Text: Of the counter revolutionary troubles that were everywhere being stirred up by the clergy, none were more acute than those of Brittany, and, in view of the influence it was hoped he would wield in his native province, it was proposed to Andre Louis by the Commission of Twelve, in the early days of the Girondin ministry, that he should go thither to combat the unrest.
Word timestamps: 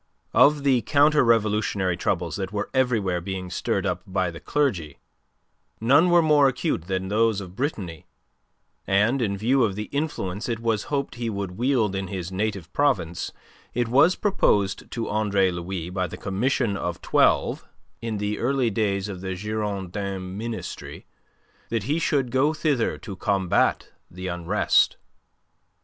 Of 0.33 0.63
the 0.63 0.81
counter 0.81 1.23
revolutionary 1.23 1.95
troubles 1.95 2.35
that 2.37 2.51
were 2.51 2.71
everywhere 2.73 3.21
being 3.21 3.51
stirred 3.51 3.85
up 3.85 4.01
by 4.07 4.31
the 4.31 4.39
clergy, 4.39 4.97
none 5.79 6.09
were 6.09 6.23
more 6.23 6.47
acute 6.47 6.85
than 6.85 7.07
those 7.09 7.39
of 7.39 7.55
Brittany, 7.55 8.07
and, 8.87 9.21
in 9.21 9.37
view 9.37 9.63
of 9.63 9.75
the 9.75 9.89
influence 9.93 10.49
it 10.49 10.59
was 10.59 10.85
hoped 10.85 11.13
he 11.13 11.29
would 11.29 11.51
wield 11.51 11.93
in 11.95 12.07
his 12.07 12.31
native 12.31 12.73
province, 12.73 13.31
it 13.75 13.87
was 13.87 14.15
proposed 14.15 14.89
to 14.89 15.07
Andre 15.07 15.51
Louis 15.51 15.91
by 15.91 16.07
the 16.07 16.17
Commission 16.17 16.75
of 16.75 16.99
Twelve, 17.03 17.67
in 18.01 18.17
the 18.17 18.39
early 18.39 18.71
days 18.71 19.07
of 19.07 19.21
the 19.21 19.35
Girondin 19.35 20.35
ministry, 20.35 21.05
that 21.69 21.83
he 21.83 21.99
should 21.99 22.31
go 22.31 22.55
thither 22.55 22.97
to 22.97 23.15
combat 23.15 23.91
the 24.09 24.25
unrest. 24.25 24.97